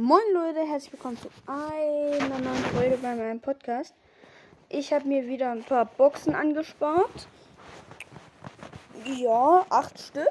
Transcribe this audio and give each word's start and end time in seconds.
Moin 0.00 0.22
Leute, 0.32 0.66
herzlich 0.66 0.94
willkommen 0.94 1.18
zu 1.18 1.28
einer 1.46 2.38
neuen 2.38 2.64
Folge 2.72 2.96
bei 3.02 3.14
meinem 3.14 3.38
Podcast. 3.38 3.94
Ich 4.70 4.94
habe 4.94 5.06
mir 5.06 5.26
wieder 5.26 5.50
ein 5.50 5.62
paar 5.62 5.84
Boxen 5.84 6.34
angespart. 6.34 7.28
Ja, 9.04 9.66
acht 9.68 10.00
Stück. 10.00 10.30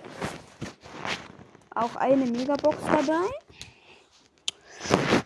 Auch 1.75 1.95
eine 1.97 2.25
Megabox 2.25 2.77
dabei. 2.83 3.27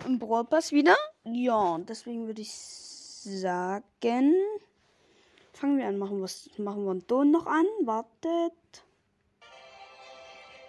Ein 0.06 0.20
Brawl 0.20 0.46
wieder. 0.72 0.98
Ja, 1.24 1.78
deswegen 1.78 2.28
würde 2.28 2.42
ich 2.42 2.52
sagen, 2.52 4.36
fangen 5.54 5.78
wir 5.78 5.88
an. 5.88 5.98
Machen, 5.98 6.22
was, 6.22 6.50
machen 6.58 6.84
wir 6.84 6.92
einen 6.92 7.08
Ton 7.08 7.32
noch 7.32 7.46
an. 7.46 7.66
Wartet. 7.86 8.84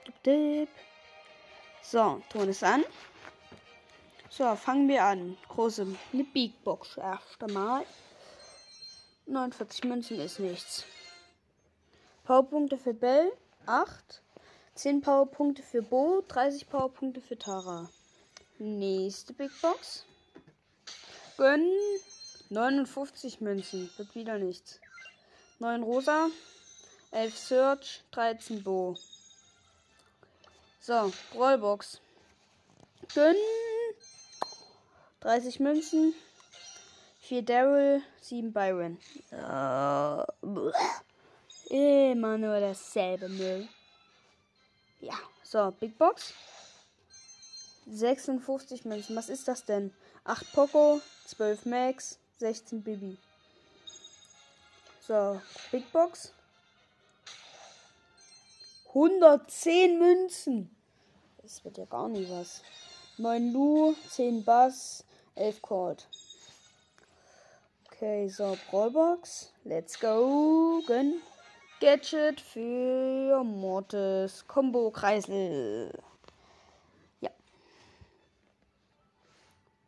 Dip, 0.06 0.22
dip. 0.22 0.68
So, 1.82 2.22
Ton 2.28 2.48
ist 2.48 2.62
an. 2.62 2.84
So, 4.36 4.56
fangen 4.56 4.88
wir 4.88 5.04
an. 5.04 5.38
Große, 5.48 5.86
eine 6.12 6.24
Big 6.24 6.64
Box. 6.64 6.96
Erst 6.96 7.40
einmal. 7.40 7.86
49 9.26 9.84
Münzen 9.84 10.18
ist 10.18 10.40
nichts. 10.40 10.84
Powerpunkte 12.24 12.76
für 12.76 12.94
Bell 12.94 13.30
8. 13.66 14.22
10 14.74 15.02
Powerpunkte 15.02 15.62
für 15.62 15.82
Bo. 15.82 16.24
30 16.26 16.68
Powerpunkte 16.68 17.20
für 17.20 17.38
Tara. 17.38 17.88
Nächste 18.58 19.34
Big 19.34 19.52
Box. 19.62 20.04
Gönn. 21.36 21.70
59 22.50 23.40
Münzen. 23.40 23.88
Wird 23.96 24.16
wieder 24.16 24.38
nichts. 24.38 24.80
9 25.60 25.84
Rosa. 25.84 26.26
11 27.12 27.38
Search. 27.38 28.02
13 28.10 28.64
Bo. 28.64 28.96
So, 30.80 31.12
Rollbox. 31.36 32.00
Gönn. 33.14 33.36
30 35.24 35.58
Münzen. 35.58 36.14
4 37.20 37.42
Daryl, 37.42 38.02
7 38.20 38.52
Byron. 38.52 38.98
Uh, 39.32 40.22
immer 41.70 42.36
nur 42.36 42.60
dasselbe 42.60 43.30
Müll. 43.30 43.66
Ja, 45.00 45.14
so, 45.42 45.70
Big 45.80 45.96
Box. 45.96 46.34
56 47.86 48.84
Münzen. 48.84 49.16
Was 49.16 49.30
ist 49.30 49.48
das 49.48 49.64
denn? 49.64 49.94
8 50.24 50.52
Poco, 50.52 51.00
12 51.26 51.64
Max, 51.64 52.18
16 52.40 52.82
Bibi. 52.82 53.16
So, 55.00 55.40
Big 55.70 55.90
Box. 55.90 56.34
110 58.88 59.98
Münzen. 59.98 60.76
Das 61.40 61.64
wird 61.64 61.78
ja 61.78 61.86
gar 61.86 62.08
nicht 62.08 62.30
was. 62.30 62.60
9 63.16 63.52
Lu, 63.52 63.94
10 64.10 64.44
Bass, 64.44 65.04
11 65.36 65.62
Cold. 65.62 66.06
Okay, 67.86 68.28
so, 68.28 68.56
Brawlbox. 68.70 69.52
Let's 69.64 69.98
go. 69.98 70.82
Gönn. 70.86 71.22
Gadget 71.80 72.40
für 72.40 73.42
Mortis. 73.44 74.46
Combo 74.46 74.90
Kreisel. 74.90 75.90
Ja. 77.20 77.30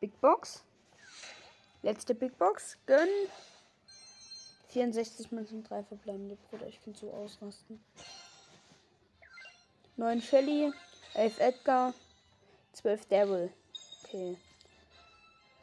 Big 0.00 0.20
Box. 0.20 0.64
Letzte 1.82 2.14
Big 2.14 2.36
Box. 2.38 2.76
Gönn. 2.86 3.08
64 4.68 5.30
Münzen, 5.32 5.62
3 5.62 5.84
verbleibende 5.84 6.36
Bruder. 6.36 6.66
Ich 6.66 6.82
kann 6.82 6.94
so 6.94 7.10
ausrasten. 7.12 7.82
9 9.96 10.20
Shelly. 10.20 10.72
11 11.14 11.40
Edgar. 11.40 11.94
12 12.72 13.06
Daryl. 13.06 13.52
Okay. 14.04 14.36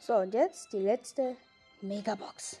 So, 0.06 0.16
und 0.16 0.34
jetzt 0.34 0.70
die 0.74 0.80
letzte 0.80 1.34
Megabox. 1.80 2.60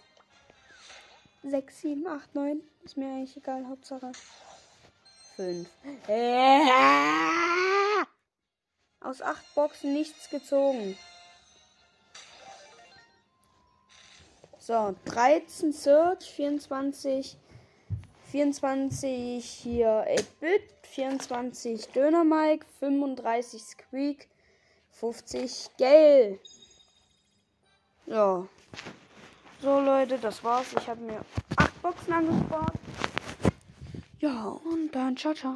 6, 1.42 1.80
7, 1.82 2.06
8, 2.06 2.34
9. 2.34 2.62
Ist 2.82 2.96
mir 2.96 3.04
eigentlich 3.04 3.36
egal, 3.36 3.66
Hauptsache. 3.68 4.12
5. 5.36 5.68
Aus 9.00 9.20
8 9.20 9.54
Boxen 9.54 9.92
nichts 9.92 10.30
gezogen. 10.30 10.96
So, 14.58 14.94
13 15.04 15.74
Search, 15.74 16.30
24, 16.30 17.36
24 18.30 19.44
hier 19.44 20.06
8-Bit, 20.08 20.62
24 20.80 21.88
Döner 21.88 22.24
Mike, 22.24 22.64
35 22.80 23.62
Squeak, 23.62 24.30
50 24.92 25.68
Gale. 25.76 26.38
Ja. 28.06 28.46
So 29.60 29.80
Leute, 29.80 30.18
das 30.18 30.42
war's. 30.44 30.66
Ich 30.78 30.88
habe 30.88 31.00
mir 31.00 31.20
8 31.56 31.82
Boxen 31.82 32.12
angespart. 32.12 32.74
Ja, 34.20 34.48
und 34.48 34.90
dann 34.94 35.16
ciao, 35.16 35.34
ciao. 35.34 35.52